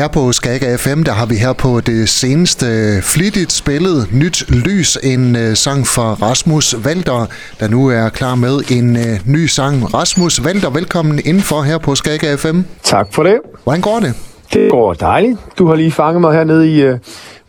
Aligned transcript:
Her 0.00 0.08
på 0.08 0.32
Skaga 0.32 0.76
FM, 0.76 1.02
der 1.02 1.12
har 1.12 1.26
vi 1.26 1.34
her 1.34 1.52
på 1.52 1.80
det 1.80 2.08
seneste 2.08 2.66
flittigt 3.02 3.52
spillet 3.52 4.08
Nyt 4.12 4.50
Lys, 4.50 4.98
en 5.02 5.36
uh, 5.36 5.54
sang 5.54 5.86
fra 5.86 6.14
Rasmus 6.14 6.84
Valter, 6.84 7.26
der 7.60 7.68
nu 7.68 7.86
er 7.88 8.08
klar 8.08 8.34
med 8.34 8.70
en 8.70 8.96
uh, 8.96 9.32
ny 9.32 9.46
sang. 9.46 9.94
Rasmus 9.94 10.44
Valter, 10.44 10.70
velkommen 10.70 11.20
indenfor 11.24 11.62
her 11.62 11.78
på 11.78 11.94
Skaga 11.94 12.36
FM. 12.36 12.60
Tak 12.82 13.14
for 13.14 13.22
det. 13.22 13.38
Hvordan 13.64 13.80
går 13.80 14.00
det? 14.00 14.14
Det 14.52 14.70
går 14.70 14.94
dejligt. 14.94 15.38
Du 15.58 15.66
har 15.66 15.74
lige 15.74 15.92
fanget 15.92 16.20
mig 16.20 16.32
hernede 16.32 16.76
i 16.76 16.88
uh, 16.88 16.98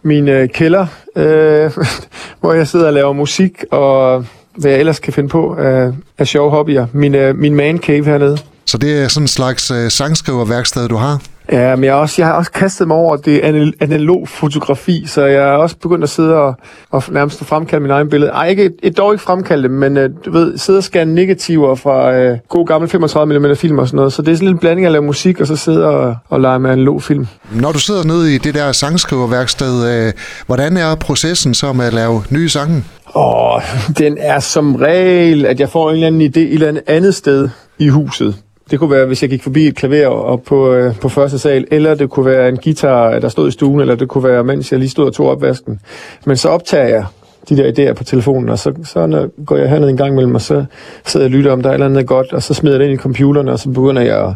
min 0.04 0.30
uh, 0.30 0.46
kælder, 0.54 0.86
uh, 1.16 1.86
hvor 2.42 2.54
jeg 2.54 2.68
sidder 2.68 2.88
og 2.88 2.94
laver 2.94 3.14
musik, 3.14 3.64
og 3.72 4.26
hvad 4.56 4.72
jeg 4.72 4.80
ellers 4.80 5.00
kan 5.00 5.14
finde 5.14 5.30
på 5.30 5.52
uh, 5.52 5.96
af 6.18 6.28
sjove 6.28 6.52
hobbyer. 6.52 6.88
Min, 6.94 7.16
uh, 7.16 7.36
min 7.36 7.56
man 7.56 7.78
cave 7.78 8.06
hernede. 8.06 8.38
Så 8.66 8.78
det 8.78 9.04
er 9.04 9.08
sådan 9.08 9.24
en 9.24 9.28
slags 9.28 9.72
uh, 9.72 9.88
sangskriverværksted, 9.88 10.88
du 10.90 10.96
har? 10.96 11.22
Ja, 11.52 11.76
men 11.76 11.84
jeg, 11.84 11.94
også, 11.94 12.16
jeg 12.22 12.28
har 12.28 12.34
også 12.34 12.52
kastet 12.52 12.88
mig 12.88 12.98
over 12.98 13.16
det 13.16 13.42
analog 13.80 14.28
fotografi, 14.28 15.04
så 15.08 15.26
jeg 15.26 15.50
er 15.50 15.52
også 15.52 15.78
begyndt 15.78 16.04
at 16.04 16.10
sidde 16.10 16.36
og, 16.36 16.56
og 16.90 17.04
nærmest 17.12 17.46
fremkalde 17.46 17.82
min 17.82 17.92
egen 17.92 18.10
billede. 18.10 18.32
Ej, 18.32 18.48
ikke 18.48 18.72
et, 18.84 18.98
dog 18.98 19.14
ikke 19.14 19.24
fremkalde 19.24 19.70
men 19.70 19.98
uh, 19.98 20.04
du 20.26 20.32
ved, 20.32 20.58
sidde 20.58 20.78
og 20.78 20.84
scanne 20.84 21.14
negativer 21.14 21.76
fra 21.76 22.32
uh, 22.32 22.38
god 22.50 22.68
gammel 22.68 22.90
35 22.90 23.40
mm 23.40 23.56
film 23.56 23.80
og 23.80 23.88
sådan 23.88 23.96
noget. 23.96 24.14
Så 24.14 24.22
det 24.22 24.32
er 24.32 24.36
sådan 24.36 24.48
en 24.48 24.58
blanding 24.58 24.86
af 24.86 24.90
at 24.90 24.92
lave 24.92 25.04
musik, 25.04 25.42
og 25.42 25.48
så 25.48 25.56
sidde 25.56 25.86
og, 25.86 26.16
og 26.30 26.42
lege 26.42 26.60
med 26.60 26.70
analog 26.70 27.04
film. 27.04 27.28
Når 27.52 27.72
du 27.72 27.80
sidder 27.80 28.04
nede 28.04 28.36
i 28.36 28.38
det 28.38 28.54
der 28.54 28.72
sangskriverværksted, 28.72 30.08
uh, 30.08 30.14
hvordan 30.46 30.78
er 30.78 30.96
processen 30.96 31.54
så 31.54 31.74
med 31.74 31.86
at 31.86 31.94
lave 31.94 32.24
nye 32.30 32.50
sange? 32.50 32.84
Åh, 33.16 33.62
den 33.98 34.18
er 34.20 34.40
som 34.40 34.76
regel, 34.76 35.46
at 35.46 35.60
jeg 35.60 35.70
får 35.70 35.90
en 35.90 35.96
eller 35.96 36.08
anden 36.08 36.22
idé 36.22 36.40
et 36.40 36.54
eller 36.54 36.80
andet 36.88 37.16
sted 37.16 37.50
i 37.80 37.88
huset. 37.88 38.36
Det 38.72 38.80
kunne 38.80 38.92
være, 38.92 39.06
hvis 39.06 39.22
jeg 39.22 39.30
gik 39.30 39.44
forbi 39.44 39.68
et 39.68 39.76
klaver 39.76 40.08
op 40.08 40.44
på, 40.44 40.74
øh, 40.74 41.00
på 41.00 41.10
første 41.10 41.40
sal, 41.40 41.68
eller 41.72 41.96
det 41.96 42.10
kunne 42.10 42.26
være 42.26 42.50
en 42.50 42.58
guitar, 42.58 43.20
der 43.20 43.30
stod 43.30 43.48
i 43.48 43.52
stuen, 43.52 43.80
eller 43.80 43.96
det 43.96 44.08
kunne 44.08 44.24
være, 44.24 44.44
mens 44.44 44.72
jeg 44.72 44.80
lige 44.80 44.90
stod 44.90 45.06
og 45.06 45.14
tog 45.14 45.30
opvasken. 45.30 45.80
Men 46.26 46.38
så 46.38 46.50
optager 46.50 46.88
jeg 46.88 47.06
de 47.50 47.58
der 47.58 47.72
idéer 47.72 47.94
på 47.94 48.04
telefonen, 48.04 48.50
og 48.50 48.60
så, 48.60 48.74
så 48.84 49.06
når, 49.06 49.46
går 49.46 49.58
jeg 49.58 49.70
herned 49.70 49.90
en 49.90 49.98
gang 49.98 50.12
imellem, 50.12 50.36
og 50.36 50.42
så 50.42 50.66
sidder 51.06 51.26
jeg 51.26 51.34
og 51.34 51.38
lytter, 51.38 51.52
om 51.52 51.62
der 51.62 51.70
er 51.70 51.74
et 51.74 51.76
eller 51.76 51.86
andet 51.86 52.08
godt, 52.08 52.34
og 52.34 52.44
så 52.44 52.54
smider 52.54 52.76
jeg 52.76 52.80
det 52.80 52.86
ind 52.86 53.00
i 53.00 53.02
computeren, 53.04 53.48
og 53.50 53.60
så 53.60 53.70
begynder 53.70 54.02
jeg 54.02 54.28
at 54.28 54.34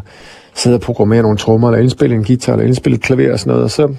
sidde 0.54 0.76
og 0.76 0.80
programmere 0.80 1.22
nogle 1.22 1.38
trommer, 1.38 1.68
eller 1.68 1.82
indspille 1.82 2.16
en 2.16 2.24
guitar, 2.24 2.52
eller 2.52 2.66
indspille 2.66 2.96
et 2.96 3.02
klaver 3.02 3.32
og 3.32 3.38
sådan 3.38 3.50
noget, 3.50 3.64
og 3.64 3.70
så, 3.70 3.94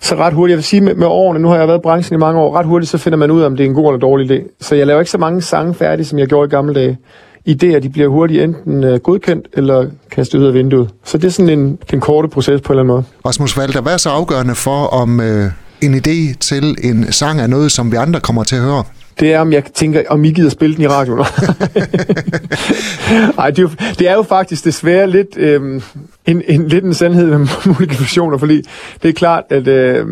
så 0.00 0.16
ret 0.16 0.32
hurtigt, 0.32 0.50
jeg 0.50 0.56
vil 0.56 0.64
sige 0.64 0.80
med, 0.80 0.94
med 0.94 1.06
årene, 1.06 1.40
nu 1.40 1.48
har 1.48 1.56
jeg 1.56 1.68
været 1.68 1.78
i 1.78 1.82
branchen 1.82 2.14
i 2.14 2.18
mange 2.18 2.40
år, 2.40 2.56
ret 2.58 2.66
hurtigt 2.66 2.90
så 2.90 2.98
finder 2.98 3.18
man 3.18 3.30
ud 3.30 3.42
af, 3.42 3.46
om 3.46 3.56
det 3.56 3.64
er 3.64 3.68
en 3.68 3.74
god 3.74 3.86
eller 3.86 4.00
dårlig 4.00 4.30
idé. 4.30 4.56
Så 4.60 4.74
jeg 4.74 4.86
laver 4.86 5.00
ikke 5.00 5.10
så 5.10 5.18
mange 5.18 5.42
sange 5.42 5.74
færdige, 5.74 6.06
som 6.06 6.18
jeg 6.18 6.26
gjorde 6.26 6.46
i 6.46 6.50
gamle 6.50 6.74
dage 6.74 6.98
idéer, 7.50 7.78
de 7.78 7.88
bliver 7.88 8.08
hurtigt 8.08 8.42
enten 8.42 8.84
øh, 8.84 8.98
godkendt 8.98 9.46
eller 9.52 9.86
kastet 10.10 10.38
ud 10.38 10.44
af 10.44 10.54
vinduet. 10.54 10.90
Så 11.04 11.18
det 11.18 11.26
er 11.26 11.30
sådan 11.30 11.58
en, 11.58 11.78
den 11.90 12.00
korte 12.00 12.28
proces 12.28 12.60
på 12.60 12.72
en 12.72 12.78
eller 12.78 12.94
anden 12.94 12.94
måde. 12.94 13.04
Rasmus 13.26 13.58
Valter, 13.58 13.80
hvad 13.80 13.92
er 13.92 13.96
så 13.96 14.10
afgørende 14.10 14.54
for, 14.54 14.86
om 14.86 15.20
øh, 15.20 15.50
en 15.80 15.94
idé 15.94 16.34
til 16.40 16.76
en 16.82 17.12
sang 17.12 17.40
er 17.40 17.46
noget, 17.46 17.72
som 17.72 17.92
vi 17.92 17.96
andre 17.96 18.20
kommer 18.20 18.44
til 18.44 18.56
at 18.56 18.62
høre? 18.62 18.84
det 19.20 19.32
er, 19.32 19.40
om 19.40 19.52
jeg 19.52 19.64
tænker, 19.64 20.02
om 20.08 20.24
I 20.24 20.30
gider 20.30 20.50
spille 20.50 20.76
den 20.76 20.84
i 20.84 20.88
radioen. 20.88 21.20
Ej, 23.38 23.50
det, 23.50 23.58
er 23.58 23.62
jo, 23.62 23.70
det 23.98 24.08
er 24.08 24.14
jo 24.14 24.22
faktisk 24.22 24.64
desværre 24.64 25.10
lidt, 25.10 25.36
øh, 25.36 25.82
en, 26.26 26.42
en, 26.48 26.68
lidt 26.68 26.84
en 26.84 26.94
sandhed 26.94 27.26
med 27.26 27.38
modifikationer, 27.78 28.38
fordi 28.38 28.62
det 29.02 29.08
er 29.08 29.12
klart, 29.12 29.44
at 29.50 29.68
øh, 29.68 30.06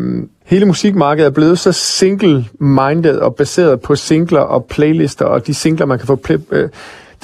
hele 0.45 0.65
musikmarkedet 0.65 1.27
er 1.27 1.31
blevet 1.31 1.59
så 1.59 1.71
single-minded 1.71 3.17
og 3.17 3.35
baseret 3.35 3.81
på 3.81 3.95
singler 3.95 4.39
og 4.39 4.65
playlister, 4.65 5.25
og 5.25 5.47
de 5.47 5.53
singler, 5.53 5.85
man 5.85 5.97
kan 5.97 6.07
få 6.07 6.15
play, 6.15 6.37
øh, 6.51 6.69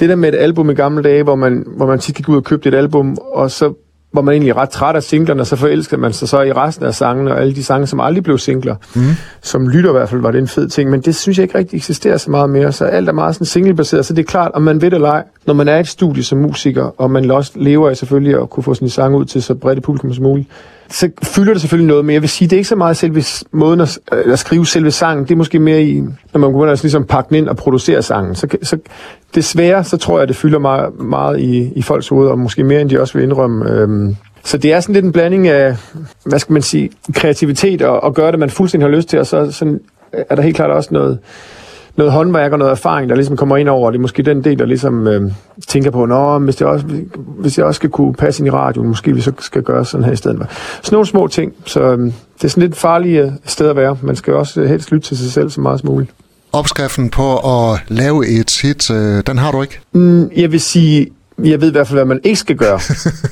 det 0.00 0.08
der 0.08 0.16
med 0.16 0.28
et 0.28 0.38
album 0.38 0.70
i 0.70 0.74
gamle 0.74 1.02
dage, 1.02 1.22
hvor 1.22 1.34
man, 1.34 1.64
hvor 1.76 1.86
man 1.86 1.98
tit 1.98 2.14
gik 2.14 2.28
ud 2.28 2.36
og 2.36 2.44
købte 2.44 2.68
et 2.68 2.74
album, 2.74 3.16
og 3.32 3.50
så 3.50 3.72
var 4.12 4.22
man 4.22 4.32
egentlig 4.32 4.56
ret 4.56 4.70
træt 4.70 4.96
af 4.96 5.02
singlerne, 5.02 5.40
og 5.40 5.46
så 5.46 5.56
forelskede 5.56 6.00
man 6.00 6.12
sig 6.12 6.28
så 6.28 6.42
i 6.42 6.52
resten 6.52 6.86
af 6.86 6.94
sangene, 6.94 7.32
og 7.32 7.40
alle 7.40 7.54
de 7.54 7.64
sange, 7.64 7.86
som 7.86 8.00
aldrig 8.00 8.24
blev 8.24 8.38
singler. 8.38 8.76
Mm. 8.94 9.02
Som 9.42 9.68
lytter 9.68 9.90
i 9.90 9.92
hvert 9.92 10.08
fald 10.08 10.20
var 10.20 10.30
det 10.30 10.38
en 10.38 10.48
fed 10.48 10.68
ting, 10.68 10.90
men 10.90 11.00
det 11.00 11.16
synes 11.16 11.38
jeg 11.38 11.42
ikke 11.42 11.58
rigtig 11.58 11.76
eksisterer 11.76 12.16
så 12.16 12.30
meget 12.30 12.50
mere, 12.50 12.72
så 12.72 12.84
alt 12.84 13.08
er 13.08 13.12
meget 13.12 13.34
sådan 13.34 13.46
singlebaseret, 13.46 14.06
så 14.06 14.14
det 14.14 14.22
er 14.22 14.26
klart, 14.26 14.50
om 14.54 14.62
man 14.62 14.82
ved 14.82 14.90
det 14.90 14.94
eller 14.94 15.10
ej, 15.10 15.24
når 15.46 15.54
man 15.54 15.68
er 15.68 15.76
i 15.76 15.80
et 15.80 15.88
studie 15.88 16.22
som 16.22 16.38
musiker, 16.38 16.90
og 17.00 17.10
man 17.10 17.30
også 17.30 17.52
lever 17.54 17.90
af 17.90 17.96
selvfølgelig 17.96 18.40
at 18.40 18.50
kunne 18.50 18.64
få 18.64 18.74
sin 18.74 18.88
sang 18.88 19.14
ud 19.14 19.24
til 19.24 19.42
så 19.42 19.54
bredt 19.54 19.78
et 19.78 19.84
publikum 19.84 20.14
som 20.14 20.22
muligt, 20.22 20.48
så 20.90 21.10
fylder 21.22 21.52
det 21.52 21.60
selvfølgelig 21.60 21.88
noget, 21.88 22.04
men 22.04 22.14
jeg 22.14 22.22
vil 22.22 22.28
sige, 22.28 22.48
det 22.48 22.56
er 22.56 22.58
ikke 22.58 22.68
så 22.68 22.76
meget 22.76 22.96
selve 22.96 23.22
måden 23.52 23.80
at, 23.80 23.98
øh, 24.12 24.32
at 24.32 24.38
skrive 24.38 24.66
selve 24.66 24.90
sangen, 24.90 25.24
det 25.24 25.30
er 25.30 25.36
måske 25.36 25.58
mere 25.58 25.82
i, 25.82 26.00
når 26.32 26.38
man 26.38 26.52
begynder 26.52 26.72
at 26.72 26.82
ligesom 26.82 27.04
pakke 27.04 27.28
den 27.28 27.36
ind 27.36 27.48
og 27.48 27.56
producere 27.56 28.02
sangen. 28.02 28.34
Så, 28.34 28.48
så 28.62 28.78
desværre, 29.34 29.84
så 29.84 29.96
tror 29.96 30.18
jeg, 30.18 30.28
det 30.28 30.36
fylder 30.36 30.58
meget, 30.58 31.00
meget 31.00 31.40
i, 31.40 31.72
i 31.76 31.82
folks 31.82 32.08
hoveder, 32.08 32.30
og 32.30 32.38
måske 32.38 32.64
mere, 32.64 32.80
end 32.80 32.90
de 32.90 33.00
også 33.00 33.14
vil 33.14 33.22
indrømme. 33.22 33.70
Øhm, 33.70 34.16
så 34.44 34.58
det 34.58 34.72
er 34.72 34.80
sådan 34.80 34.92
lidt 34.92 35.04
en 35.04 35.12
blanding 35.12 35.48
af, 35.48 35.76
hvad 36.24 36.38
skal 36.38 36.52
man 36.52 36.62
sige, 36.62 36.90
kreativitet 37.14 37.82
og, 37.82 38.02
og 38.02 38.14
gøre 38.14 38.32
det, 38.32 38.38
man 38.38 38.50
fuldstændig 38.50 38.88
har 38.88 38.96
lyst 38.96 39.08
til, 39.08 39.18
og 39.18 39.26
så 39.26 39.52
sådan, 39.52 39.80
øh, 40.14 40.24
er 40.30 40.34
der 40.34 40.42
helt 40.42 40.56
klart 40.56 40.70
også 40.70 40.88
noget, 40.92 41.18
noget 41.96 42.12
håndværk 42.12 42.52
og 42.52 42.58
noget 42.58 42.70
erfaring, 42.70 43.08
der 43.08 43.16
ligesom 43.16 43.36
kommer 43.36 43.56
ind 43.56 43.68
over. 43.68 43.90
Det 43.90 43.98
er 43.98 44.02
måske 44.02 44.22
den 44.22 44.44
del, 44.44 44.58
der 44.58 44.64
ligesom 44.64 45.06
øh, 45.06 45.32
tænker 45.66 45.90
på, 45.90 46.06
Nå, 46.06 46.38
hvis, 46.38 46.56
det 46.56 46.66
også, 46.66 46.86
hvis 47.16 47.58
jeg 47.58 47.66
også 47.66 47.78
skal 47.78 47.90
kunne 47.90 48.14
passe 48.14 48.40
ind 48.40 48.46
i 48.46 48.50
radioen, 48.50 48.88
måske 48.88 49.14
vi 49.14 49.20
så 49.20 49.32
skal 49.38 49.62
gøre 49.62 49.84
sådan 49.84 50.04
her 50.04 50.12
i 50.12 50.16
stedet. 50.16 50.46
Sådan 50.82 50.94
nogle 50.94 51.06
små 51.06 51.26
ting. 51.26 51.52
Så 51.64 51.82
øh, 51.82 51.98
det 51.98 52.44
er 52.44 52.48
sådan 52.48 52.62
lidt 52.62 52.76
farlige 52.76 53.22
øh, 53.22 53.32
sted 53.44 53.68
at 53.68 53.76
være. 53.76 53.98
Man 54.02 54.16
skal 54.16 54.34
også 54.34 54.64
helst 54.64 54.92
lytte 54.92 55.08
til 55.08 55.18
sig 55.18 55.32
selv 55.32 55.50
så 55.50 55.60
meget 55.60 55.80
som 55.80 55.88
muligt. 55.88 56.10
Opskriften 56.52 57.10
på 57.10 57.36
at 57.36 57.80
lave 57.88 58.26
et 58.40 58.58
hit, 58.62 58.90
øh, 58.90 59.22
den 59.26 59.38
har 59.38 59.52
du 59.52 59.62
ikke? 59.62 59.80
Mm, 59.92 60.30
jeg 60.36 60.52
vil 60.52 60.60
sige, 60.60 61.06
jeg 61.44 61.60
ved 61.60 61.68
i 61.68 61.72
hvert 61.72 61.86
fald, 61.86 61.98
hvad 61.98 62.04
man 62.04 62.20
ikke 62.24 62.38
skal 62.38 62.56
gøre. 62.56 62.80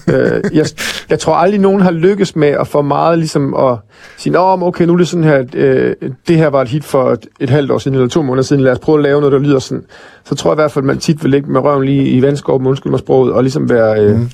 øh, 0.15 0.43
jeg, 0.53 0.67
jeg 1.11 1.19
tror 1.19 1.35
aldrig, 1.35 1.61
nogen 1.61 1.81
har 1.81 1.91
lykkes 1.91 2.37
med 2.37 2.49
at 2.49 2.67
få 2.67 2.83
meget 2.83 3.19
ligesom 3.19 3.55
at 3.55 3.77
sige, 4.17 4.33
Nå, 4.33 4.67
okay, 4.67 4.85
nu 4.85 4.93
er 4.93 4.97
det 4.97 5.09
sådan 5.09 5.25
her, 5.25 5.45
øh, 5.55 5.95
det 6.29 6.37
her 6.37 6.49
var 6.49 6.63
et 6.63 6.69
hit 6.69 6.85
for 6.85 7.11
et, 7.11 7.27
et 7.41 7.51
halvt 7.51 7.71
år 7.71 7.79
siden, 7.79 7.95
eller 7.95 8.09
to 8.09 8.23
måneder 8.23 8.43
siden, 8.43 8.63
lad 8.63 8.73
os 8.73 8.79
prøve 8.79 8.99
at 8.99 9.03
lave 9.03 9.21
noget, 9.21 9.33
der 9.33 9.39
lyder 9.39 9.59
sådan. 9.59 9.85
Så 10.25 10.35
tror 10.35 10.51
jeg 10.51 10.55
i 10.55 10.61
hvert 10.61 10.73
fald, 10.73 10.83
at 10.83 10.87
man 10.87 10.99
tit 10.99 11.23
vil 11.23 11.31
ligge 11.31 11.53
med 11.53 11.61
røven 11.61 11.85
lige 11.85 12.09
i 12.09 12.23
vandskorpen, 12.23 12.67
undskyld 12.67 12.91
mig 12.91 12.99
sproget, 12.99 13.33
og 13.33 13.43
ligesom 13.43 13.71
være 13.71 14.01
øh, 14.01 14.19
mm. 14.19 14.31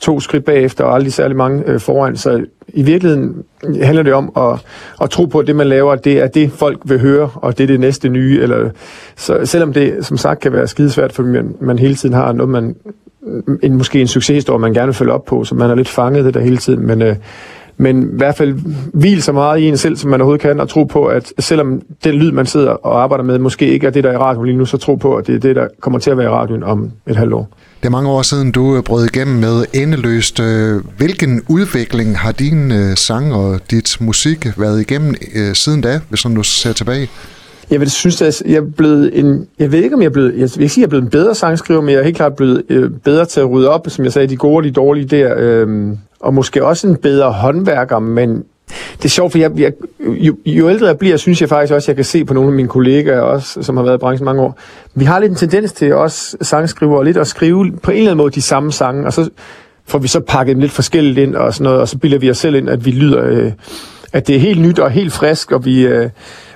to 0.00 0.20
skridt 0.20 0.44
bagefter, 0.44 0.84
og 0.84 0.94
aldrig 0.94 1.12
særlig 1.12 1.36
mange 1.36 1.62
øh, 1.66 1.80
foran. 1.80 2.16
Så 2.16 2.44
i 2.68 2.82
virkeligheden 2.82 3.42
handler 3.82 4.02
det 4.02 4.12
om 4.12 4.32
at, 4.36 4.58
at 5.02 5.10
tro 5.10 5.24
på, 5.24 5.38
at 5.38 5.46
det, 5.46 5.56
man 5.56 5.66
laver, 5.66 5.94
det 5.94 6.22
er 6.22 6.26
det, 6.26 6.52
folk 6.52 6.80
vil 6.84 7.00
høre, 7.00 7.30
og 7.34 7.58
det 7.58 7.64
er 7.64 7.68
det 7.68 7.80
næste 7.80 8.08
nye. 8.08 8.40
Eller, 8.42 8.70
så 9.16 9.40
selvom 9.44 9.72
det, 9.72 10.06
som 10.06 10.16
sagt, 10.16 10.40
kan 10.40 10.52
være 10.52 10.68
skidesvært, 10.68 11.12
fordi 11.12 11.28
man, 11.28 11.56
man 11.60 11.78
hele 11.78 11.94
tiden 11.94 12.14
har 12.14 12.32
noget, 12.32 12.50
man 12.50 12.76
en, 13.62 13.76
måske 13.76 14.00
en 14.00 14.06
succeshistorie, 14.06 14.60
man 14.60 14.74
gerne 14.74 14.86
vil 14.86 14.94
følge 14.94 15.12
op 15.12 15.24
på, 15.24 15.44
så 15.44 15.54
man 15.54 15.70
er 15.70 15.74
lidt 15.74 15.88
fanget 15.88 16.24
det 16.24 16.34
der 16.34 16.40
hele 16.40 16.56
tiden, 16.56 16.86
men, 16.86 17.02
øh, 17.02 17.16
men 17.76 18.02
i 18.02 18.16
hvert 18.16 18.36
fald 18.36 18.54
hvil 18.92 19.22
så 19.22 19.32
meget 19.32 19.60
i 19.60 19.68
en 19.68 19.76
selv, 19.76 19.96
som 19.96 20.10
man 20.10 20.20
overhovedet 20.20 20.42
kan, 20.42 20.60
og 20.60 20.68
tro 20.68 20.84
på, 20.84 21.06
at 21.06 21.32
selvom 21.38 21.80
den 22.04 22.14
lyd, 22.14 22.30
man 22.30 22.46
sidder 22.46 22.70
og 22.70 23.02
arbejder 23.02 23.24
med, 23.24 23.38
måske 23.38 23.66
ikke 23.66 23.86
er 23.86 23.90
det, 23.90 24.04
der 24.04 24.10
er 24.10 24.14
i 24.14 24.18
radioen 24.18 24.46
lige 24.46 24.58
nu, 24.58 24.64
så 24.64 24.76
tro 24.76 24.94
på, 24.94 25.14
at 25.14 25.26
det 25.26 25.34
er 25.34 25.38
det, 25.38 25.56
der 25.56 25.68
kommer 25.80 25.98
til 25.98 26.10
at 26.10 26.18
være 26.18 26.26
i 26.26 26.30
radioen 26.30 26.62
om 26.62 26.90
et 27.06 27.16
halvt 27.16 27.32
år. 27.32 27.48
Det 27.82 27.86
er 27.86 27.90
mange 27.90 28.10
år 28.10 28.22
siden, 28.22 28.52
du 28.52 28.76
øh, 28.76 28.82
brød 28.82 29.06
igennem 29.06 29.36
med 29.36 29.64
Endeløst. 29.72 30.40
Øh, 30.40 30.82
hvilken 30.96 31.42
udvikling 31.48 32.18
har 32.18 32.32
din 32.32 32.72
øh, 32.72 32.96
sang 32.96 33.34
og 33.34 33.60
dit 33.70 33.96
musik 34.00 34.58
været 34.58 34.80
igennem 34.80 35.14
siden 35.54 35.80
da, 35.80 36.00
hvis 36.08 36.22
du 36.22 36.42
ser 36.42 36.72
tilbage? 36.72 37.08
Jeg 37.70 37.80
vil 37.80 37.90
synes, 37.90 38.22
at 38.22 38.42
jeg 38.46 38.56
er 38.56 38.70
blevet 38.76 39.18
en... 39.18 39.48
Jeg 39.58 39.72
ved 39.72 39.82
ikke, 39.82 39.94
om 39.94 40.02
jeg 40.02 40.06
er 40.06 40.12
blevet... 40.12 40.32
Jeg 40.32 40.50
vil 40.54 40.62
ikke 40.62 40.68
sige, 40.68 40.68
at 40.68 40.76
jeg 40.76 40.84
er 40.84 40.88
blevet 40.88 41.02
en 41.02 41.10
bedre 41.10 41.34
sangskriver, 41.34 41.80
men 41.80 41.90
jeg 41.90 41.98
er 41.98 42.04
helt 42.04 42.16
klart 42.16 42.36
blevet 42.36 42.62
øh, 42.68 42.90
bedre 43.04 43.24
til 43.24 43.40
at 43.40 43.50
rydde 43.50 43.70
op, 43.70 43.86
som 43.88 44.04
jeg 44.04 44.12
sagde, 44.12 44.28
de 44.28 44.36
gode 44.36 44.56
og 44.56 44.64
de 44.64 44.70
dårlige 44.70 45.06
der. 45.06 45.34
Øh, 45.38 45.88
og 46.20 46.34
måske 46.34 46.64
også 46.64 46.86
en 46.86 46.96
bedre 46.96 47.32
håndværker, 47.32 47.98
men 47.98 48.44
det 48.96 49.04
er 49.04 49.08
sjovt, 49.08 49.32
for 49.32 49.38
jeg, 49.38 49.50
jeg, 49.56 49.72
jo, 50.00 50.36
jo 50.46 50.70
ældre 50.70 50.86
jeg 50.86 50.98
bliver, 50.98 51.16
synes 51.16 51.40
jeg 51.40 51.48
faktisk 51.48 51.74
også, 51.74 51.84
at 51.84 51.88
jeg 51.88 51.96
kan 51.96 52.04
se 52.04 52.24
på 52.24 52.34
nogle 52.34 52.48
af 52.48 52.54
mine 52.54 52.68
kollegaer, 52.68 53.20
også, 53.20 53.62
som 53.62 53.76
har 53.76 53.84
været 53.84 53.96
i 53.96 53.98
branchen 53.98 54.24
mange 54.24 54.42
år. 54.42 54.58
Vi 54.94 55.04
har 55.04 55.18
lidt 55.18 55.30
en 55.30 55.36
tendens 55.36 55.72
til 55.72 55.92
os 55.92 56.36
sangskrivere 56.40 57.04
lidt 57.04 57.16
at 57.16 57.26
skrive 57.26 57.72
på 57.82 57.90
en 57.90 57.96
eller 57.96 58.10
anden 58.10 58.16
måde 58.16 58.30
de 58.30 58.42
samme 58.42 58.72
sange, 58.72 59.06
og 59.06 59.12
så 59.12 59.28
får 59.86 59.98
vi 59.98 60.08
så 60.08 60.20
pakket 60.20 60.54
dem 60.54 60.60
lidt 60.60 60.72
forskelligt 60.72 61.18
ind 61.18 61.34
og 61.34 61.54
sådan 61.54 61.64
noget, 61.64 61.80
og 61.80 61.88
så 61.88 61.98
bilder 61.98 62.18
vi 62.18 62.30
os 62.30 62.38
selv 62.38 62.54
ind, 62.54 62.68
at 62.68 62.84
vi 62.84 62.90
lyder, 62.90 63.24
øh, 63.24 63.52
at 64.12 64.26
det 64.26 64.36
er 64.36 64.40
helt 64.40 64.60
nyt 64.60 64.78
og 64.78 64.90
helt 64.90 65.12
frisk, 65.12 65.52
og 65.52 65.64
vi, 65.64 65.86
øh, 65.86 66.10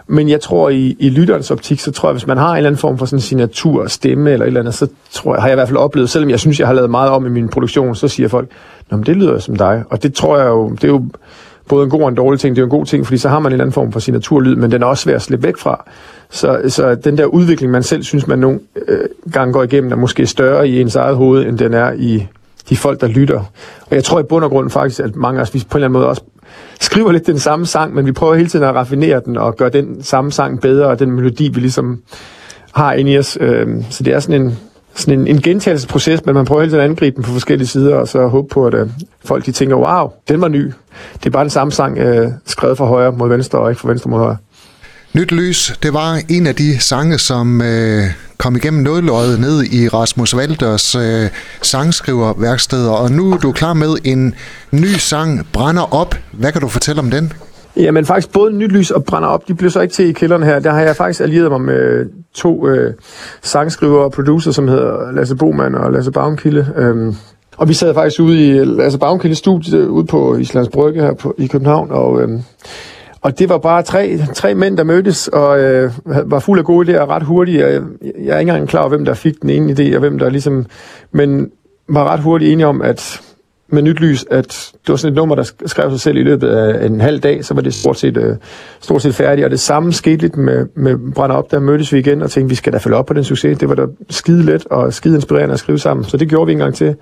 men 0.08 0.28
jeg 0.28 0.40
tror, 0.40 0.68
i, 0.68 0.96
i 0.98 1.08
lytterens 1.08 1.50
optik, 1.50 1.80
så 1.80 1.92
tror 1.92 2.08
jeg, 2.08 2.12
hvis 2.12 2.26
man 2.26 2.38
har 2.38 2.50
en 2.50 2.56
eller 2.56 2.68
anden 2.68 2.78
form 2.78 2.98
for 2.98 3.06
sådan 3.06 3.20
signatur, 3.20 3.86
stemme 3.86 4.30
eller 4.30 4.44
et 4.44 4.46
eller 4.46 4.60
andet, 4.60 4.74
så 4.74 4.88
tror 5.10 5.34
jeg, 5.34 5.42
har 5.42 5.48
jeg 5.48 5.54
i 5.54 5.56
hvert 5.56 5.68
fald 5.68 5.78
oplevet, 5.78 6.10
selvom 6.10 6.30
jeg 6.30 6.40
synes, 6.40 6.60
jeg 6.60 6.66
har 6.66 6.74
lavet 6.74 6.90
meget 6.90 7.10
om 7.10 7.26
i 7.26 7.28
min 7.28 7.48
produktion, 7.48 7.94
så 7.94 8.08
siger 8.08 8.28
folk, 8.28 8.48
Nå, 8.90 8.96
men 8.96 9.06
det 9.06 9.16
lyder 9.16 9.38
som 9.38 9.56
dig. 9.56 9.84
Og 9.90 10.02
det 10.02 10.14
tror 10.14 10.38
jeg 10.38 10.46
jo, 10.46 10.70
det 10.70 10.84
er 10.84 10.88
jo 10.88 11.04
både 11.68 11.84
en 11.84 11.90
god 11.90 12.02
og 12.02 12.08
en 12.08 12.14
dårlig 12.14 12.40
ting. 12.40 12.56
Det 12.56 12.62
er 12.62 12.62
jo 12.62 12.66
en 12.66 12.78
god 12.78 12.86
ting, 12.86 13.06
fordi 13.06 13.18
så 13.18 13.28
har 13.28 13.38
man 13.38 13.50
en 13.50 13.52
eller 13.52 13.64
anden 13.64 13.72
form 13.72 13.92
for 13.92 14.00
signaturlyd, 14.00 14.54
men 14.54 14.72
den 14.72 14.82
er 14.82 14.86
også 14.86 15.02
svær 15.02 15.14
at 15.14 15.22
slippe 15.22 15.46
væk 15.46 15.56
fra. 15.56 15.84
Så, 16.30 16.60
så 16.68 16.94
den 16.94 17.18
der 17.18 17.24
udvikling, 17.24 17.72
man 17.72 17.82
selv 17.82 18.02
synes, 18.02 18.26
man 18.26 18.38
nogle 18.38 18.60
øh, 18.88 18.98
gange 19.32 19.52
går 19.52 19.62
igennem, 19.62 19.92
er 19.92 19.96
måske 19.96 20.26
større 20.26 20.68
i 20.68 20.80
ens 20.80 20.96
eget 20.96 21.16
hoved, 21.16 21.46
end 21.46 21.58
den 21.58 21.74
er 21.74 21.92
i 21.92 22.26
de 22.70 22.76
folk, 22.76 23.00
der 23.00 23.06
lytter. 23.06 23.38
Og 23.80 23.94
jeg 23.94 24.04
tror 24.04 24.20
i 24.20 24.22
bund 24.22 24.44
og 24.44 24.50
grund 24.50 24.70
faktisk, 24.70 25.00
at 25.00 25.16
mange 25.16 25.40
af 25.40 25.42
os 25.42 25.50
på 25.50 25.56
en 25.56 25.64
eller 25.74 25.76
anden 25.76 25.92
måde 25.92 26.06
også 26.06 26.22
skriver 26.80 27.12
lidt 27.12 27.26
den 27.26 27.38
samme 27.38 27.66
sang, 27.66 27.94
men 27.94 28.06
vi 28.06 28.12
prøver 28.12 28.34
hele 28.34 28.48
tiden 28.48 28.64
at 28.64 28.74
raffinere 28.74 29.20
den 29.24 29.36
og 29.36 29.56
gøre 29.56 29.68
den 29.68 30.02
samme 30.02 30.32
sang 30.32 30.60
bedre, 30.60 30.86
og 30.86 30.98
den 30.98 31.10
melodi, 31.10 31.48
vi 31.48 31.60
ligesom 31.60 32.02
har 32.72 32.92
inde 32.92 33.10
i 33.10 33.18
os. 33.18 33.38
Øh, 33.40 33.66
så 33.90 34.02
det 34.02 34.14
er 34.14 34.20
sådan 34.20 34.42
en 34.42 34.58
sådan 34.94 35.20
en, 35.20 35.26
en 35.26 35.42
gentagelsesproces, 35.42 36.26
men 36.26 36.34
man 36.34 36.44
prøver 36.44 36.60
hele 36.62 36.70
tiden 36.70 36.84
at 36.84 36.90
angribe 36.90 37.16
den 37.16 37.24
på 37.24 37.30
forskellige 37.30 37.68
sider, 37.68 37.96
og 37.96 38.08
så 38.08 38.26
håbe 38.26 38.48
på, 38.48 38.66
at 38.66 38.74
øh, 38.74 38.88
folk 39.24 39.46
de 39.46 39.52
tænker, 39.52 39.76
wow, 39.76 40.12
den 40.28 40.40
var 40.40 40.48
ny. 40.48 40.72
Det 41.14 41.26
er 41.26 41.30
bare 41.30 41.42
den 41.42 41.50
samme 41.50 41.72
sang, 41.72 41.98
øh, 41.98 42.28
skrevet 42.46 42.78
fra 42.78 42.86
højre 42.86 43.12
mod 43.12 43.28
venstre, 43.28 43.58
og 43.58 43.70
ikke 43.70 43.80
fra 43.80 43.88
venstre 43.88 44.10
mod 44.10 44.18
højre. 44.18 44.36
Nyt 45.18 45.32
Lys, 45.32 45.78
det 45.82 45.92
var 45.92 46.20
en 46.28 46.46
af 46.46 46.54
de 46.54 46.80
sange, 46.80 47.18
som 47.18 47.62
øh, 47.62 48.02
kom 48.38 48.56
igennem 48.56 48.82
nådeløjet 48.82 49.40
ned 49.40 49.62
i 49.62 49.88
Rasmus 49.88 50.36
Valders 50.36 50.94
øh, 50.94 51.28
sangskriverværksteder, 51.62 52.90
og 52.90 53.10
nu 53.10 53.32
er 53.32 53.36
du 53.36 53.52
klar 53.52 53.74
med 53.74 53.96
en 54.04 54.34
ny 54.72 54.86
sang, 54.98 55.46
Brænder 55.52 55.94
op. 55.94 56.14
Hvad 56.32 56.52
kan 56.52 56.60
du 56.60 56.68
fortælle 56.68 57.00
om 57.00 57.10
den? 57.10 57.32
Jamen 57.76 58.04
faktisk 58.04 58.32
både 58.32 58.52
Nyt 58.52 58.72
Lys 58.72 58.90
og 58.90 59.04
Brænder 59.04 59.28
op, 59.28 59.48
de 59.48 59.54
blev 59.54 59.70
så 59.70 59.80
ikke 59.80 59.94
til 59.94 60.08
i 60.08 60.12
kælderen 60.12 60.42
her. 60.42 60.58
Der 60.58 60.70
har 60.70 60.80
jeg 60.80 60.96
faktisk 60.96 61.20
allieret 61.20 61.50
mig 61.50 61.60
med 61.60 62.06
to 62.34 62.68
øh, 62.68 62.94
sangskriver 63.42 63.98
og 63.98 64.12
producer, 64.12 64.50
som 64.52 64.68
hedder 64.68 65.12
Lasse 65.12 65.36
Boman 65.36 65.74
og 65.74 65.92
Lasse 65.92 66.10
Baumkilde. 66.10 66.72
Øhm, 66.76 67.14
og 67.56 67.68
vi 67.68 67.74
sad 67.74 67.94
faktisk 67.94 68.20
ude 68.20 68.48
i 68.48 68.64
Lasse 68.64 68.98
Baumkildes 68.98 69.38
studie 69.38 69.90
ude 69.90 70.06
på 70.06 70.36
Islands 70.36 70.68
Brygge 70.68 71.02
her 71.02 71.14
på, 71.14 71.34
i 71.38 71.46
København, 71.46 71.90
og 71.90 72.22
øhm, 72.22 72.42
og 73.28 73.38
det 73.38 73.48
var 73.48 73.58
bare 73.58 73.82
tre, 73.82 74.18
tre 74.34 74.54
mænd, 74.54 74.76
der 74.76 74.84
mødtes 74.84 75.28
og 75.28 75.60
øh, 75.60 75.92
var 76.04 76.38
fuld 76.38 76.58
af 76.58 76.64
gode 76.64 76.96
idéer 76.96 77.06
ret 77.06 77.22
hurtigt. 77.22 77.58
Jeg, 77.58 77.82
jeg 78.02 78.34
er 78.34 78.38
ikke 78.38 78.50
engang 78.50 78.68
klar 78.68 78.80
over, 78.80 78.88
hvem 78.88 79.04
der 79.04 79.14
fik 79.14 79.42
den 79.42 79.50
ene 79.50 79.72
idé, 79.72 79.94
og 79.94 80.00
hvem 80.00 80.18
der 80.18 80.30
ligesom... 80.30 80.66
Men 81.12 81.50
var 81.88 82.08
ret 82.12 82.20
hurtigt 82.20 82.52
enige 82.52 82.66
om, 82.66 82.82
at 82.82 83.20
med 83.70 83.82
nyt 83.82 84.00
lys, 84.00 84.24
at 84.30 84.72
det 84.72 84.88
var 84.88 84.96
sådan 84.96 85.12
et 85.12 85.16
nummer, 85.16 85.34
der 85.34 85.52
skrev 85.66 85.90
sig 85.90 86.00
selv 86.00 86.16
i 86.16 86.22
løbet 86.22 86.48
af 86.48 86.86
en 86.86 87.00
halv 87.00 87.20
dag, 87.20 87.44
så 87.44 87.54
var 87.54 87.60
det 87.60 87.74
stort 87.74 87.98
set, 87.98 88.16
øh, 88.16 88.36
stort 88.80 89.02
set 89.02 89.14
færdigt. 89.14 89.44
Og 89.44 89.50
det 89.50 89.60
samme 89.60 89.92
skete 89.92 90.16
lidt 90.16 90.36
med, 90.36 90.66
med 90.74 91.14
Brænder 91.14 91.36
op, 91.36 91.50
der 91.50 91.60
mødtes 91.60 91.92
vi 91.92 91.98
igen 91.98 92.22
og 92.22 92.30
tænkte, 92.30 92.48
vi 92.48 92.54
skal 92.54 92.72
da 92.72 92.78
følge 92.78 92.96
op 92.96 93.06
på 93.06 93.14
den 93.14 93.24
succes. 93.24 93.58
Det 93.58 93.68
var 93.68 93.74
da 93.74 93.86
skide 94.10 94.42
let 94.42 94.66
og 94.66 94.92
skide 94.94 95.14
inspirerende 95.14 95.52
at 95.52 95.58
skrive 95.58 95.78
sammen. 95.78 96.04
Så 96.04 96.16
det 96.16 96.28
gjorde 96.28 96.46
vi 96.46 96.52
en 96.52 96.58
gang 96.58 96.74
til. 96.74 96.94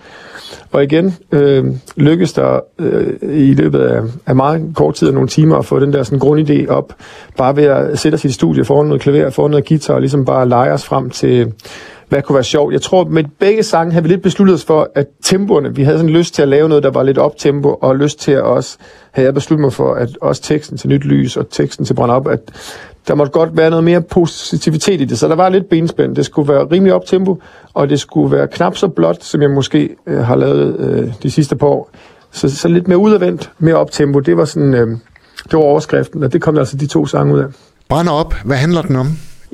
Og 0.73 0.83
igen 0.85 1.17
øh, 1.33 1.65
lykkedes 1.97 2.33
der 2.33 2.61
øh, 2.79 3.07
i 3.23 3.55
løbet 3.55 3.81
af, 3.81 4.03
af 4.27 4.37
meget 4.37 4.63
kort 4.75 4.95
tid 4.95 5.09
og 5.09 5.15
nogle 5.15 5.29
timer 5.29 5.57
at 5.57 5.65
få 5.65 5.81
den 5.81 5.93
der 5.93 6.03
sådan 6.03 6.19
grundidé 6.19 6.69
op, 6.69 6.93
bare 7.37 7.57
ved 7.57 7.65
at 7.65 7.99
sætte 7.99 8.17
os 8.17 8.25
i 8.25 8.29
et 8.29 8.35
studie 8.35 8.65
foran 8.65 8.87
noget 8.87 9.03
klaver, 9.03 9.31
foran 9.31 9.51
noget 9.51 9.69
guitar, 9.69 9.95
og 9.95 10.01
ligesom 10.01 10.25
bare 10.25 10.49
lege 10.49 10.73
os 10.73 10.85
frem 10.85 11.11
til, 11.11 11.53
hvad 12.09 12.23
kunne 12.23 12.35
være 12.35 12.45
sjovt. 12.45 12.73
Jeg 12.73 12.83
tror, 12.83 13.05
med 13.05 13.25
begge 13.39 13.63
sange 13.63 13.93
havde 13.93 14.03
vi 14.03 14.09
lidt 14.09 14.23
besluttet 14.23 14.55
os 14.55 14.65
for, 14.65 14.91
at 14.95 15.07
tempoerne, 15.23 15.75
vi 15.75 15.83
havde 15.83 15.99
sådan 15.99 16.13
lyst 16.13 16.35
til 16.35 16.43
at 16.43 16.49
lave 16.49 16.69
noget, 16.69 16.83
der 16.83 16.91
var 16.91 17.03
lidt 17.03 17.19
optempo, 17.19 17.79
og 17.81 17.97
lyst 17.97 18.21
til 18.21 18.33
at 18.33 18.43
også, 18.43 18.79
havde 19.11 19.27
jeg 19.27 19.35
besluttet 19.35 19.61
mig 19.61 19.73
for, 19.73 19.95
at 19.95 20.09
også 20.21 20.43
teksten 20.43 20.79
til 20.79 20.89
Nyt 20.89 21.05
Lys 21.05 21.37
og 21.37 21.51
teksten 21.51 21.85
til 21.85 21.95
Brænd 21.95 22.11
Op, 22.13 22.29
at 22.29 22.41
der 23.09 23.15
måtte 23.15 23.33
godt 23.33 23.57
være 23.57 23.71
noget 23.71 23.85
mere 23.85 24.01
positivitet 24.01 25.01
i 25.01 25.05
det, 25.05 25.19
så 25.19 25.29
der 25.29 25.35
var 25.35 25.49
lidt 25.49 25.69
benspænd. 25.69 26.17
Det 26.17 26.27
skulle 26.27 26.53
være 26.53 26.65
rimelig 26.65 26.95
optempo, 26.95 27.43
og 27.75 27.89
det 27.89 28.01
skulle 28.01 28.37
være 28.37 28.49
knap 28.49 28.77
så 28.77 28.89
blot, 28.89 29.25
som 29.25 29.43
jeg 29.43 29.51
måske 29.51 29.97
øh, 30.07 30.19
har 30.19 30.37
lavet 30.37 30.77
øh, 30.81 31.13
de 31.23 31.31
sidste 31.31 31.57
par 31.57 31.67
år. 31.67 31.91
Så, 32.33 32.57
så 32.57 32.69
lidt 32.69 32.89
mere 32.89 32.99
udadvendt, 32.99 33.51
mere 33.59 33.75
optempo. 33.75 34.21
Det 34.21 34.37
var 34.37 34.45
sådan, 34.45 34.75
øh, 34.75 34.89
det 35.45 35.53
var 35.53 35.59
overskriften, 35.59 36.23
og 36.23 36.33
det 36.33 36.43
kom 36.43 36.55
der 36.55 36.61
altså 36.61 36.77
de 36.77 36.87
to 36.87 37.07
sange 37.07 37.35
ud 37.35 37.39
af. 37.39 37.47
Brænder 37.89 38.13
op. 38.13 38.35
Hvad 38.45 38.57
handler 38.57 38.83
den 38.83 38.97
om? 38.97 39.07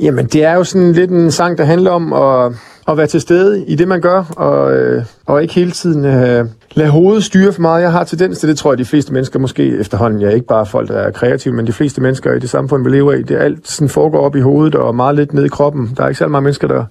Jamen, 0.03 0.27
det 0.27 0.45
er 0.45 0.55
jo 0.55 0.65
sådan 0.65 0.93
lidt 0.93 1.11
en 1.11 1.31
sang, 1.31 1.59
der 1.59 1.65
handler 1.65 1.91
om 1.91 2.13
at, 2.13 2.53
at 2.89 2.97
være 2.97 3.07
til 3.07 3.21
stede 3.21 3.65
i 3.67 3.75
det, 3.75 3.89
man 3.89 4.01
gør, 4.01 4.25
og, 4.37 4.75
øh, 4.75 5.05
og 5.27 5.43
ikke 5.43 5.55
hele 5.55 5.71
tiden 5.71 6.05
øh, 6.05 6.47
lade 6.75 6.91
hovedet 6.91 7.25
styre 7.25 7.53
for 7.53 7.61
meget. 7.61 7.83
Jeg 7.83 7.93
har 7.93 8.05
tendens 8.05 8.39
til 8.39 8.49
det, 8.49 8.59
tror 8.59 8.73
jeg, 8.73 8.79
de 8.79 8.85
fleste 8.85 9.13
mennesker 9.13 9.39
måske 9.39 9.79
efterhånden. 9.79 10.21
Jeg 10.21 10.29
er 10.29 10.35
ikke 10.35 10.47
bare 10.47 10.67
folk, 10.67 10.89
der 10.89 10.99
er 10.99 11.11
kreative, 11.11 11.55
men 11.55 11.67
de 11.67 11.73
fleste 11.73 12.01
mennesker 12.01 12.33
i 12.33 12.39
det 12.39 12.51
samfund, 12.51 12.85
vi 12.85 12.91
lever 12.91 13.13
i, 13.13 13.23
det 13.23 13.37
alt 13.37 13.69
sådan 13.69 13.89
foregår 13.89 14.21
op 14.21 14.37
i 14.37 14.41
hovedet 14.41 14.75
og 14.75 14.95
meget 14.95 15.15
lidt 15.15 15.33
ned 15.33 15.45
i 15.45 15.49
kroppen. 15.49 15.95
Der 15.97 16.05
er 16.05 16.09
ikke 16.09 16.19
særlig 16.19 16.33
mange 16.33 16.45
mennesker, 16.45 16.69
der, 16.69 16.85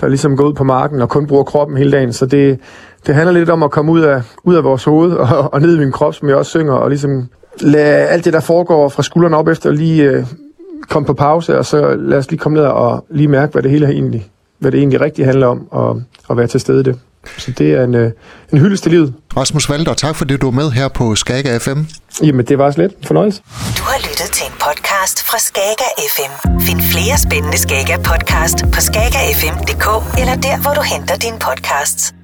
der 0.00 0.08
ligesom 0.08 0.36
går 0.36 0.44
ud 0.44 0.54
på 0.54 0.64
marken 0.64 1.02
og 1.02 1.08
kun 1.08 1.26
bruger 1.26 1.44
kroppen 1.44 1.76
hele 1.76 1.92
dagen. 1.92 2.12
Så 2.12 2.26
det, 2.26 2.58
det 3.06 3.14
handler 3.14 3.32
lidt 3.32 3.50
om 3.50 3.62
at 3.62 3.70
komme 3.70 3.92
ud 3.92 4.00
af, 4.00 4.22
ud 4.44 4.54
af 4.54 4.64
vores 4.64 4.84
hoved 4.84 5.12
og, 5.12 5.54
og 5.54 5.60
ned 5.60 5.76
i 5.76 5.78
min 5.78 5.92
krop, 5.92 6.14
som 6.14 6.28
jeg 6.28 6.36
også 6.36 6.50
synger, 6.50 6.72
og 6.72 6.88
ligesom 6.88 7.28
lade 7.60 8.06
alt 8.06 8.24
det, 8.24 8.32
der 8.32 8.40
foregår 8.40 8.88
fra 8.88 9.02
skuldrene 9.02 9.36
op 9.36 9.48
efter, 9.48 9.70
lige 9.70 10.10
øh, 10.10 10.24
komme 10.88 11.06
på 11.06 11.14
pause, 11.14 11.58
og 11.58 11.66
så 11.66 11.94
lad 11.94 12.18
os 12.18 12.30
lige 12.30 12.38
komme 12.38 12.58
ned 12.58 12.66
og 12.66 13.06
lige 13.10 13.28
mærke, 13.28 13.52
hvad 13.52 13.62
det 13.62 13.70
hele 13.70 13.86
egentlig, 13.86 14.26
hvad 14.58 14.72
det 14.72 14.78
egentlig 14.78 15.00
rigtigt 15.00 15.26
handler 15.26 15.46
om, 15.46 15.68
og, 15.70 16.02
og 16.28 16.36
være 16.36 16.46
til 16.46 16.60
stede 16.60 16.80
i 16.80 16.82
det. 16.82 16.98
Så 17.38 17.50
det 17.50 17.72
er 17.72 17.84
en, 17.84 17.94
øh, 17.94 18.10
en 18.52 18.58
hyldest 18.58 18.82
til 18.82 18.92
livet. 18.92 19.14
Rasmus 19.36 19.70
Valder, 19.70 19.94
tak 19.94 20.16
fordi 20.16 20.36
du 20.36 20.46
er 20.48 20.52
med 20.52 20.70
her 20.70 20.88
på 20.88 21.14
Skaga 21.14 21.58
FM. 21.58 21.78
Jamen, 22.22 22.46
det 22.46 22.58
var 22.58 22.70
slet 22.70 22.92
fornøjelse. 23.04 23.42
Du 23.78 23.82
har 23.82 23.98
lyttet 23.98 24.30
til 24.32 24.46
en 24.46 24.52
podcast 24.52 25.22
fra 25.22 25.38
Skaga 25.38 25.88
FM. 26.14 26.60
Find 26.60 26.80
flere 26.80 27.18
spændende 27.18 27.58
Skaga 27.58 27.96
podcast 27.96 28.58
på 28.74 28.80
skagafm.dk 28.80 30.18
eller 30.20 30.34
der, 30.34 30.62
hvor 30.62 30.74
du 30.74 30.82
henter 30.82 31.16
dine 31.16 31.38
podcasts. 31.38 32.17